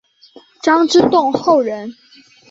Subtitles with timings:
[0.63, 1.95] 张之洞后人。